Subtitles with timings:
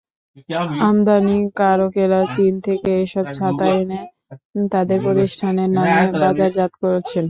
[0.85, 4.01] আমদানিকারকেরা চীন থেকে এসব ছাতা এনে
[4.71, 7.19] তাঁদের প্রতিষ্ঠানের নামে বাজারজাত করছেন।